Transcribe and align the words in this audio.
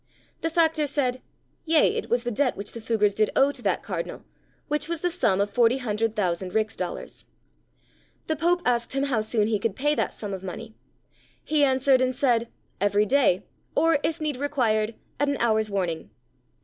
The 0.41 0.49
factor 0.49 0.87
said, 0.87 1.21
"Yea, 1.63 1.93
it 1.95 2.09
was 2.09 2.23
the 2.23 2.31
debt 2.31 2.57
which 2.57 2.71
the 2.71 2.79
Fuggars 2.81 3.13
did 3.13 3.29
owe 3.35 3.51
to 3.51 3.61
that 3.61 3.83
Cardinal, 3.83 4.25
which 4.67 4.89
was 4.89 5.01
the 5.01 5.11
sum 5.11 5.39
of 5.39 5.51
forty 5.51 5.77
hundred 5.77 6.15
thousand 6.15 6.55
rix 6.55 6.75
dollars." 6.75 7.25
The 8.25 8.35
Pope 8.35 8.63
asked 8.65 8.93
him 8.93 9.03
how 9.03 9.21
soon 9.21 9.45
he 9.45 9.59
could 9.59 9.75
pay 9.75 9.93
that 9.93 10.11
sum 10.15 10.33
of 10.33 10.41
money. 10.41 10.73
He 11.43 11.63
answered 11.63 12.01
and 12.01 12.15
said, 12.15 12.49
"Every 12.79 13.05
day, 13.05 13.43
or, 13.75 13.99
if 14.01 14.19
need 14.19 14.37
required, 14.37 14.95
at 15.19 15.29
an 15.29 15.37
hour's 15.39 15.69
warning." 15.69 16.09